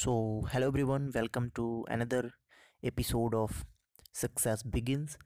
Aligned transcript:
So, 0.00 0.46
hello 0.50 0.68
everyone, 0.68 1.10
welcome 1.14 1.52
to 1.56 1.84
another 1.90 2.32
episode 2.82 3.34
of 3.34 3.66
Success 4.14 4.62
Begins. 4.62 5.18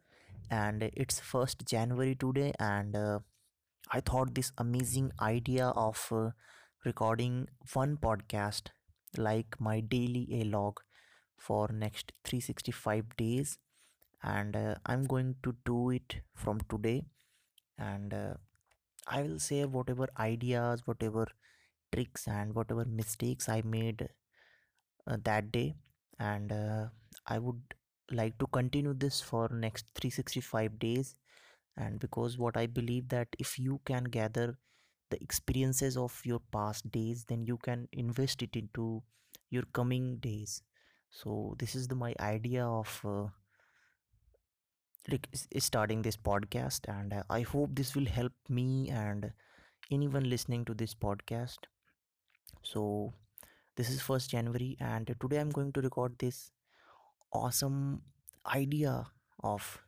And 0.50 0.82
it's 0.82 1.20
1st 1.20 1.64
January 1.64 2.16
today, 2.16 2.52
and 2.58 2.96
uh, 2.96 3.20
I 3.92 4.00
thought 4.00 4.34
this 4.34 4.50
amazing 4.58 5.12
idea 5.20 5.68
of 5.68 6.08
uh, 6.10 6.30
recording 6.84 7.46
one 7.74 7.98
podcast 7.98 8.70
like 9.16 9.60
my 9.60 9.78
daily 9.78 10.26
a 10.40 10.42
log 10.42 10.80
for 11.38 11.68
next 11.68 12.12
365 12.24 13.16
days 13.16 13.58
and 14.24 14.56
uh, 14.56 14.74
i'm 14.86 15.04
going 15.04 15.36
to 15.44 15.54
do 15.64 15.90
it 15.90 16.16
from 16.34 16.60
today 16.68 17.04
and 17.78 18.12
uh, 18.12 18.34
i 19.06 19.22
will 19.22 19.38
say 19.38 19.64
whatever 19.64 20.08
ideas 20.18 20.82
whatever 20.86 21.26
tricks 21.92 22.26
and 22.26 22.54
whatever 22.54 22.84
mistakes 22.84 23.48
i 23.48 23.62
made 23.64 24.08
that 25.06 25.52
day. 25.52 25.74
And 26.18 26.52
uh, 26.52 26.86
i 27.26 27.38
would 27.38 27.60
like 28.10 28.38
to 28.38 28.46
continue 28.48 28.94
this 28.94 29.20
for 29.20 29.48
next 29.48 29.86
365 29.94 30.78
days. 30.78 31.16
And 31.76 31.98
because 32.00 32.38
what 32.38 32.56
i 32.56 32.66
believe 32.66 33.08
that 33.10 33.28
if 33.38 33.58
you 33.58 33.80
can 33.84 34.04
gather 34.04 34.58
the 35.10 35.22
experiences 35.22 35.96
of 35.96 36.20
your 36.24 36.40
past 36.52 36.90
days 36.90 37.24
then 37.26 37.44
you 37.44 37.56
can 37.58 37.88
invest 37.92 38.42
it 38.42 38.56
into 38.56 39.02
your 39.50 39.64
coming 39.72 40.16
days. 40.18 40.62
So 41.10 41.54
this 41.58 41.74
is 41.74 41.88
the 41.88 41.94
my 41.96 42.14
idea 42.20 42.66
of 42.66 43.00
uh, 43.04 43.26
like 45.10 45.28
starting 45.58 46.02
this 46.02 46.16
podcast. 46.16 46.88
And 46.94 47.12
uh, 47.12 47.22
i 47.30 47.40
hope 47.40 47.74
this 47.74 47.94
will 47.94 48.06
help 48.18 48.32
me 48.48 48.90
and 48.90 49.32
anyone 49.90 50.28
listening 50.30 50.64
to 50.66 50.74
this 50.74 50.94
podcast. 50.94 51.68
So 52.62 53.14
this 53.76 53.90
is 53.90 54.00
1st 54.02 54.28
january 54.28 54.76
and 54.80 55.14
today 55.20 55.38
i'm 55.38 55.50
going 55.50 55.72
to 55.72 55.80
record 55.80 56.18
this 56.18 56.52
awesome 57.32 58.02
idea 58.54 59.06
of 59.42 59.82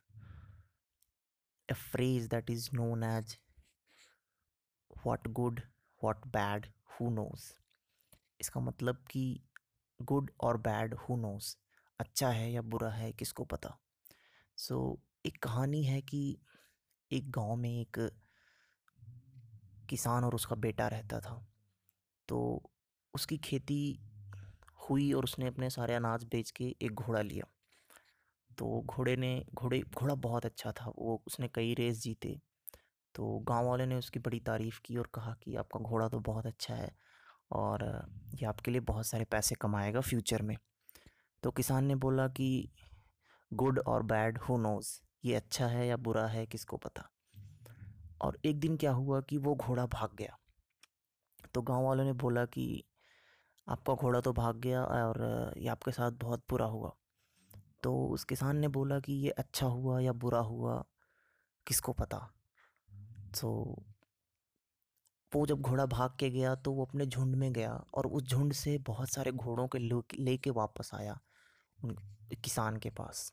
a 1.69 1.75
phrase 1.75 2.27
that 2.27 2.49
is 2.49 2.73
known 2.73 3.03
as 3.03 3.37
what 5.03 5.33
good 5.33 5.63
what 5.97 6.17
bad 6.31 6.67
who 6.95 7.09
knows 7.11 7.53
इसका 8.41 8.59
मतलब 8.59 8.95
कि 9.11 9.43
good 10.01 10.31
और 10.39 10.57
bad 10.57 10.93
who 10.93 11.15
knows 11.15 11.57
अच्छा 11.99 12.29
है 12.29 12.51
या 12.51 12.61
बुरा 12.61 12.89
है 12.89 13.11
किसको 13.11 13.43
पता 13.43 13.77
सो 14.57 14.75
so, 14.75 15.01
एक 15.25 15.43
कहानी 15.43 15.83
है 15.83 16.01
कि 16.01 16.37
एक 17.11 17.31
गाँव 17.31 17.55
में 17.55 17.81
एक 17.81 17.99
किसान 19.89 20.23
और 20.23 20.35
उसका 20.35 20.55
बेटा 20.55 20.87
रहता 20.87 21.19
था 21.19 21.47
तो 22.27 22.39
उसकी 23.17 23.37
खेती 23.37 23.99
हुई 24.89 25.13
और 25.13 25.23
उसने 25.23 25.47
अपने 25.47 25.69
सारे 25.69 25.95
अनाज 25.95 26.23
बेच 26.23 26.51
के 26.51 26.75
एक 26.81 26.93
घोड़ा 26.93 27.21
लिया। 27.21 27.47
तो 28.57 28.81
घोड़े 28.85 29.15
ने, 29.15 29.45
घोड़े, 29.55 29.79
घोड़ा 29.79 30.15
बहुत 30.15 30.45
अच्छा 30.45 30.71
था, 30.71 30.91
वो 30.97 31.23
उसने 31.27 31.47
कई 31.47 31.73
रेस 31.73 32.01
जीते। 32.01 32.41
तो 33.15 33.39
गाँव 33.39 33.67
वाले 33.67 33.85
ने 33.85 33.95
उसकी 33.95 34.19
बड़ी 34.19 34.39
तारीफ़ 34.39 34.79
की 34.85 34.97
और 34.97 35.09
कहा 35.13 35.35
कि 35.43 35.55
आपका 35.55 35.79
घोड़ा 35.79 36.09
तो 36.09 36.19
बहुत 36.19 36.45
अच्छा 36.45 36.75
है 36.75 36.95
और 37.51 38.07
ये 38.35 38.45
आपके 38.45 38.71
लिए 38.71 38.81
बहुत 38.81 39.05
सारे 39.05 39.25
पैसे 39.25 39.55
कमाएगा 39.55 40.01
फ्यूचर 40.01 40.41
में। 40.41 40.57
तो 41.43 41.51
किसान 41.51 41.85
ने 41.85 41.95
बोला 41.95 42.27
कि, 42.27 42.69
गुड 43.53 43.79
और 43.79 44.03
बैड, 44.03 44.37
हु 44.37 44.57
नोज़, 44.57 45.01
ये 45.25 45.35
अच्छा 45.35 45.67
है 45.67 45.87
या 45.87 45.97
बुरा 45.97 46.27
है, 46.27 46.45
किसको 46.45 46.77
पता? 46.77 47.09
और 48.21 48.37
एक 48.45 48.59
दिन 48.59 48.77
क्या 48.77 48.91
हुआ 48.91 49.21
कि 49.21 49.37
वो 49.37 49.55
घोड़ा 49.55 49.85
भाग 49.85 50.15
गया। 50.15 50.37
तो 51.53 51.61
गाँव 51.61 51.83
वालों 51.83 52.05
ने 52.05 52.13
बोला 52.13 52.45
कि 52.45 52.83
आपका 53.67 53.93
घोड़ा 53.93 54.21
तो 54.21 54.33
भाग 54.33 54.57
गया 54.57 54.83
और 54.83 55.53
ये 55.57 55.67
आपके 55.67 55.91
साथ 55.91 56.11
बहुत 56.11 56.43
बुरा 56.49 56.65
हुआ। 56.65 56.91
तो 57.83 57.93
उस 58.07 58.23
किसान 58.23 58.57
ने 58.57 58.67
बोला 58.67 58.99
कि 58.99 59.13
ये 59.13 59.29
अच्छा 59.29 59.67
हुआ 59.67 59.99
या 59.99 60.13
बुरा 60.13 60.39
हुआ, 60.39 60.83
किसको 61.67 61.93
पता? 61.93 62.17
तो 63.41 63.83
वो 65.31 65.45
जब 65.45 65.61
घोड़ा 65.61 65.85
भाग 65.85 66.15
के 66.19 66.29
गया 66.29 66.55
तो 66.55 66.71
वो 66.71 66.85
अपने 66.85 67.05
झुंड 67.05 67.35
में 67.35 67.51
गया 67.53 67.73
और 67.93 68.07
उस 68.07 68.23
झुंड 68.23 68.53
से 68.53 68.77
बहुत 68.77 69.09
सारे 69.09 69.31
घोड़ों 69.31 69.67
के 69.67 69.79
लेके 70.19 70.49
वापस 70.49 70.91
आया 70.93 71.19
उन 71.79 71.95
किसान 72.43 72.77
के 72.77 72.89
पास। 72.89 73.31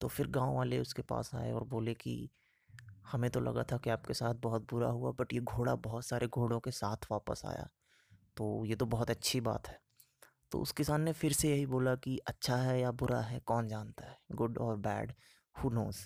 तो 0.00 0.08
फिर 0.08 0.28
गाँव 0.28 0.54
वाले 0.56 0.78
उसके 0.78 1.02
पास 1.02 1.30
आए 1.34 1.52
और 1.52 1.64
बोले 1.64 1.94
कि, 1.94 2.30
हमें 3.12 3.30
तो 3.30 3.40
लगा 3.40 3.62
था 3.62 3.76
कि 3.78 3.90
आपके 3.90 4.14
साथ 4.14 4.34
बहुत 4.34 4.66
बुरा 4.72 4.88
हुआ 4.88 5.12
बट 5.12 5.32
ये 5.34 5.40
घोड़ा 5.40 5.74
बहुत 5.76 6.04
सारे 6.06 6.26
घोड़ों 6.28 6.60
के 6.60 6.70
साथ 6.70 7.06
वापस 7.10 7.42
आया। 7.46 7.68
तो 8.40 8.64
ये 8.64 8.74
तो 8.74 8.86
बहुत 8.86 9.10
अच्छी 9.10 9.40
बात 9.40 9.66
है। 9.68 9.78
तो 10.52 10.58
उस 10.58 10.72
किसान 10.72 11.02
ने 11.02 11.12
फिर 11.12 11.32
से 11.32 11.50
यही 11.50 11.66
बोला 11.66 11.94
कि 11.94 12.16
अच्छा 12.18 12.56
है 12.56 12.80
या 12.80 12.90
बुरा 12.92 13.20
है, 13.20 13.40
कौन 13.40 13.68
जानता 13.68 14.04
है 14.04 14.16
गुड 14.32 14.58
और 14.58 14.76
बैड 14.76 15.12
हु 15.56 15.70
नोज़ 15.70 15.96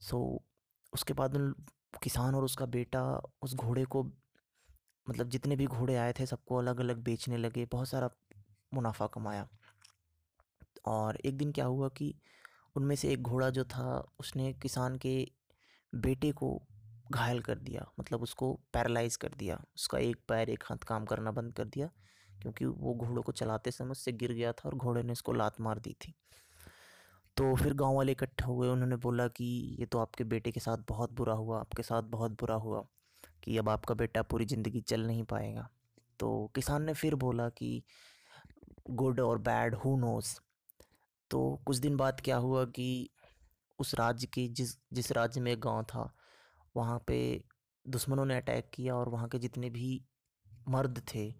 सो 0.00 0.42
उसके 0.92 1.14
बाद 1.14 1.36
उन 1.36 1.54
किसान 2.02 2.34
और 2.34 2.44
उसका 2.44 2.66
बेटा 2.66 3.02
उस 3.42 3.54
घोड़े 3.54 3.84
को 3.84 4.02
मतलब 5.06 5.28
जितने 5.28 5.56
भी 5.56 5.66
घोड़े 5.66 5.96
आए 5.96 6.12
थे 6.12 6.26
सबको 6.26 6.56
अलग 6.56 6.80
अलग 6.80 7.02
बेचने 7.02 7.36
लगे, 7.36 7.64
बहुत 7.64 7.88
सारा 7.88 8.10
मुनाफा 8.74 9.06
कमाया। 9.06 9.48
और 10.84 11.16
एक 11.16 11.36
दिन 11.36 11.52
क्या 11.52 11.64
हुआ 11.64 11.88
कि 11.88 12.14
उनमें 12.76 12.96
से 12.96 13.12
एक 13.12 13.22
घोड़ा 13.22 13.50
जो 13.50 13.64
था, 13.64 14.06
उसने 14.18 14.52
किसान 14.52 14.96
के 14.96 15.30
बेटे 15.94 16.32
को 16.32 16.66
घायल 17.12 17.40
कर 17.40 17.58
दिया 17.58 17.86
मतलब 18.00 18.22
उसको 18.22 18.52
पैरालाइज 18.72 19.16
कर 19.16 19.34
दिया, 19.38 19.60
उसका 19.76 19.98
एक 19.98 20.16
पैर 20.28 20.50
एक 20.50 20.64
हाथ 20.64 20.84
काम 20.86 21.04
करना 21.04 21.30
बंद 21.30 21.52
कर 21.52 21.64
दिया, 21.64 21.90
क्योंकि 22.42 22.64
वो 22.64 22.94
घोड़ों 22.94 23.22
को 23.22 23.32
चलाते 23.32 23.70
समय 23.70 23.90
उससे 23.90 24.12
गिर 24.12 24.32
गया 24.32 24.52
था 24.52 24.68
और 24.68 24.74
घोड़े 24.74 25.02
ने 25.02 25.12
उसको 25.12 25.32
लात 25.32 25.60
मार 25.60 25.78
दी 25.78 25.92
थी। 26.04 26.14
तो 27.36 27.54
फिर 27.56 27.74
गाँव 27.74 27.96
वाले 27.96 28.12
इकट्ठे 28.12 28.44
हुए 28.44 28.68
उन्होंने 28.68 28.96
बोला 28.96 29.26
कि 29.28 29.44
ये 29.80 29.86
तो 29.86 29.98
आपके 29.98 30.24
बेटे 30.24 30.52
के 30.52 30.60
साथ 30.60 30.84
बहुत 30.88 31.12
बुरा 31.12 31.34
हुआ, 31.34 31.60
आपके 31.60 31.82
साथ 31.82 32.02
बहुत 32.02 32.30
बुरा 32.32 32.54
हुआ 32.54 32.84
कि 33.42 33.56
अब 33.58 33.68
आपका 33.68 33.94
बेटा 33.94 34.22
पूरी 34.22 34.44
ज़िंदगी 34.44 34.80
चल 34.80 35.06
नहीं 35.06 35.22
पाएगा। 35.22 35.68
तो 36.20 36.50
किसान 36.54 36.82
ने 36.82 36.94
फिर 36.94 37.14
बोला 37.14 37.48
कि 37.48 37.82
गुड 38.90 39.20
और 39.20 39.38
बैड, 39.38 39.74
हु 39.74 39.96
नोज़। 39.96 40.34
तो 41.30 41.60
कुछ 41.66 41.76
दिन 41.76 41.96
बाद 41.96 42.20
क्या 42.20 42.36
हुआ 42.36 42.64
कि 42.64 43.10
उस 43.78 43.94
राज्य 43.94 44.26
के 44.26 44.46
जिस 44.48 44.76
जिस 44.92 45.12
राज्य 45.12 45.40
में 45.40 45.54
गाँव 45.58 45.82
था 45.84 46.12
वहाँ 46.76 46.98
पे 47.06 47.18
दुश्मनों 47.86 48.24
ने 48.26 48.36
अटैक 48.36 48.70
किया 48.74 48.94
और 48.96 49.08
वहाँ 49.08 49.28
के 49.28 49.38
जितने 49.38 49.70
भी 49.70 50.00
मर्द 50.68 51.02
थे 51.08 51.32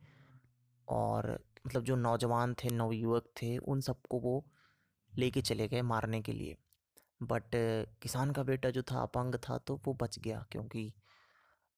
और 0.89 1.31
मतलब 1.67 1.85
जो 1.85 1.97
नौजवान 1.97 2.55
थे, 2.55 2.71
नवयुवक 2.71 3.31
थे, 3.43 3.57
उन 3.59 3.81
सबको 3.83 4.21
वो 4.21 4.45
लेके 5.13 5.41
चले 5.43 5.69
गए 5.69 5.83
मारने 5.85 6.21
के 6.23 6.33
लिए। 6.33 6.57
बट 7.21 7.51
किसान 8.03 8.31
का 8.33 8.43
बेटा 8.45 8.71
जो 8.71 8.83
था, 8.83 9.03
अपंग 9.03 9.35
था 9.41 9.59
तो 9.59 9.81
वो 9.87 9.95
बच 10.03 10.19
गया 10.19 10.45
क्योंकि 10.53 10.93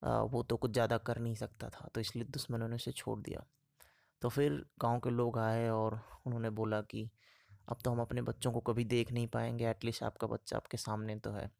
वो 0.02 0.42
तो 0.42 0.56
कुछ 0.56 0.72
ज़्यादा 0.72 0.98
कर 1.00 1.18
नहीं 1.18 1.34
सकता 1.36 1.68
था 1.70 1.88
तो 1.94 2.00
इसलिए 2.00 2.24
दुश्मनों 2.26 2.68
ने 2.68 2.76
उसे 2.76 2.92
छोड़ 2.92 3.18
दिया। 3.20 3.44
तो 4.22 4.28
फिर 4.28 4.64
गाँव 4.82 4.98
के 5.00 5.10
लोग 5.10 5.38
आए 5.38 5.68
और 5.70 6.00
उन्होंने 6.26 6.50
बोला 6.52 6.80
कि, 6.82 7.10
अब 7.68 7.78
तो 7.84 7.90
हम 7.90 8.00
अपने 8.00 8.22
बच्चों 8.22 8.52
को 8.52 8.60
कभी 8.62 8.84
देख 8.86 9.12
नहीं 9.12 9.26
पाएँगे 9.28 9.68
एटलीस्ट 9.70 10.02
आपका 10.04 10.26
बच्चा 10.26 10.56
आपके 10.56 10.76
सामने 10.78 11.16
तो 11.18 11.30
है। 11.32 11.50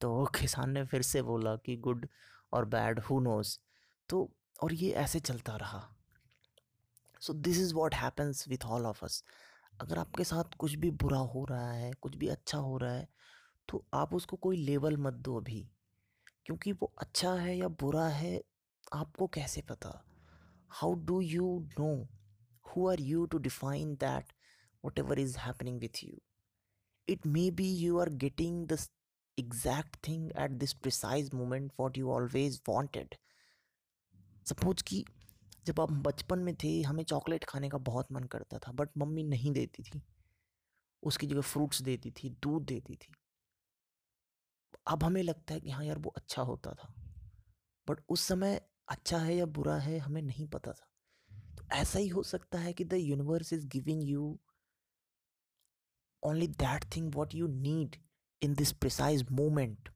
तो 0.00 0.24
किसान 0.40 0.70
ने 0.70 0.84
फिर 0.84 1.02
से 1.02 1.22
बोला 1.22 1.56
कि 1.56 1.76
गुड 1.76 2.08
और 2.52 2.64
बैड 2.64 3.00
हु 3.00 3.20
नोज़ 3.20 3.58
तो 4.08 4.32
और 4.62 4.74
ये 4.74 4.92
ऐसे 4.92 5.20
चलता 5.20 5.56
रहा। 5.56 5.96
So 7.20 7.32
this 7.32 7.58
is 7.58 7.74
what 7.74 7.94
happens 7.94 8.48
with 8.48 8.64
all 8.64 8.86
of 8.86 9.04
us 9.04 9.24
अगर 9.80 9.98
आपके 9.98 10.24
साथ 10.24 10.44
कुछ 10.58 10.74
भी 10.74 10.90
बुरा 10.90 11.18
हो 11.18 11.44
रहा 11.44 11.70
है, 11.72 11.92
कुछ 11.92 12.16
भी 12.16 12.28
अच्छा 12.28 12.58
हो 12.58 12.78
रहा 12.78 12.92
है 12.92 13.08
तो 13.68 13.84
आप 13.94 14.14
उसको 14.14 14.36
कोई 14.36 14.56
लेवल 14.56 14.96
मत 14.96 15.14
दो 15.14 15.36
अभी। 15.36 15.70
क्योंकि 16.46 16.72
वो 16.72 16.92
अच्छा 16.98 17.34
है 17.34 17.56
या 17.58 17.68
बुरा 17.68 18.06
है, 18.08 18.42
आपको 18.94 19.26
कैसे 19.26 19.60
पता? 19.60 20.04
How 20.70 20.94
do 20.94 21.20
you 21.20 21.66
know 21.80 22.08
who 22.66 22.88
are 22.88 23.00
you 23.00 23.26
to 23.26 23.38
define 23.38 23.94
that 23.94 24.32
whatever 24.98 25.18
is 25.18 25.38
happening 25.38 25.80
with 25.80 26.04
you 26.04 26.18
it 27.08 27.26
may 27.26 27.50
be 27.50 27.74
you 27.74 27.98
are 27.98 28.08
getting 28.08 28.68
the 28.68 28.76
exact 29.40 29.96
thing 30.08 30.28
at 30.36 30.50
this 30.60 30.74
precise 30.84 31.30
moment 31.34 31.70
what 31.80 31.98
you 31.98 32.10
always 32.16 32.58
wanted. 32.68 33.08
Suppose 34.46 34.84
कि 34.84 35.04
जब 35.66 35.80
आप 35.80 35.92
बचपन 35.92 36.38
में 36.38 36.54
थे, 36.54 36.82
हमें 36.82 37.04
chocolate 37.04 37.44
खाने 37.44 37.68
का 37.68 37.78
बहुत 37.78 38.12
मन 38.12 38.24
करता 38.24 38.58
था 38.58 38.72
बट 38.72 38.88
मम्मी 38.98 39.22
नहीं 39.22 39.52
देती 39.52 39.82
थी। 39.82 40.02
उसकी 41.02 41.26
जगह 41.26 41.40
फ्रूट्स 41.40 41.82
देती 41.82 42.10
थी, 42.10 42.30
दूध 42.30 42.64
देती 42.64 42.96
थी। 42.96 43.12
अब 44.86 45.04
हमें 45.04 45.22
लगता 45.22 45.54
है 45.54 45.60
कि 45.60 45.70
हाँ 45.70 45.84
यार, 45.84 45.98
वो 45.98 46.10
अच्छा 46.16 46.42
होता 46.42 46.70
था। 46.70 46.94
बट 47.88 47.98
उस 48.08 48.20
समय 48.20 48.60
अच्छा 48.88 49.18
है 49.18 49.36
या 49.36 49.46
बुरा 49.46 49.76
है, 49.76 49.98
हमें 49.98 50.22
नहीं 50.22 50.46
पता 50.46 50.72
था। 50.72 50.90
तो 51.58 51.64
ऐसा 51.72 51.98
ही 51.98 52.08
हो 52.08 52.22
सकता 52.22 52.58
है 52.58 52.72
कि 52.72 52.84
the 52.84 52.92
universe 52.92 53.52
is 53.52 53.66
giving 53.66 54.02
you 54.02 54.38
only 56.22 56.48
that 56.48 56.96
thing 56.96 57.14
what 57.14 57.34
you 57.34 57.48
need 57.48 58.07
in 58.40 58.54
this 58.54 58.72
precise 58.72 59.24
moment. 59.30 59.88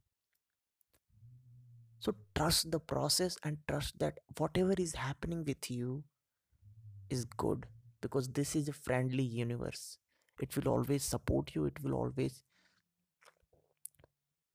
So 2.01 2.15
trust 2.35 2.71
the 2.71 2.81
process 2.81 3.39
and 3.45 3.59
trust 3.69 3.99
that 4.01 4.19
whatever 4.37 4.75
is 4.77 4.95
happening 4.95 5.45
with 5.45 5.71
you 5.71 6.03
is 7.11 7.25
good 7.25 7.67
because 8.01 8.29
this 8.29 8.57
is 8.57 8.69
a 8.69 8.73
friendly 8.73 9.23
universe. 9.23 9.99
It 10.41 10.57
will 10.57 10.69
always 10.69 11.05
support 11.05 11.55
you. 11.55 11.67
It 11.67 11.83
will 11.83 11.95
always 11.95 12.43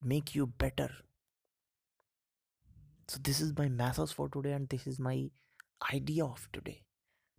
make 0.04 0.36
you 0.36 0.48
better. 0.48 0.89
So 3.07 3.19
this 3.24 3.39
is 3.39 3.57
my 3.57 3.69
message 3.69 4.12
for 4.13 4.28
today 4.28 4.51
and 4.51 4.68
this 4.68 4.86
is 4.86 5.00
my 5.00 5.30
idea 5.94 6.25
of 6.25 6.50
today 6.51 6.84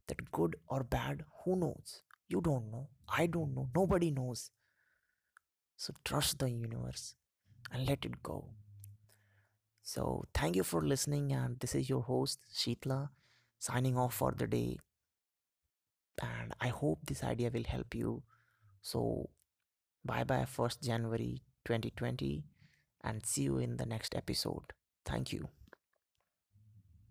that 0.06 0.30
good 0.30 0.56
or 0.68 0.82
bad 0.82 1.24
who 1.44 1.56
knows? 1.56 2.02
You 2.28 2.40
don't 2.40 2.70
know. 2.70 2.88
I 3.08 3.26
don't 3.26 3.54
know. 3.54 3.68
Nobody 3.74 4.10
knows 4.10 4.50
so 5.78 5.94
trust 6.04 6.40
the 6.40 6.50
universe 6.50 7.14
and 7.72 7.86
let 7.86 8.04
it 8.04 8.22
go. 8.22 8.44
So 9.82 10.24
thank 10.34 10.56
you 10.56 10.64
for 10.64 10.82
listening 10.82 11.32
and 11.32 11.58
this 11.60 11.74
is 11.74 11.88
your 11.88 12.02
host 12.02 12.40
sheetla 12.54 13.08
signing 13.58 13.96
off 13.96 14.14
for 14.14 14.32
the 14.36 14.46
day. 14.46 14.78
And 16.20 16.52
i 16.60 16.68
hope 16.68 17.06
this 17.06 17.22
idea 17.24 17.50
will 17.54 17.64
help 17.64 17.94
you. 17.94 18.22
So 18.82 19.30
bye 20.04 20.24
bye 20.24 20.46
1st 20.46 20.82
january 20.82 21.42
2020 21.64 22.44
and 23.04 23.24
see 23.24 23.42
you 23.42 23.58
in 23.58 23.76
the 23.76 23.86
next 23.86 24.14
episode. 24.14 24.74
Thank 25.04 25.32
you 25.32 25.48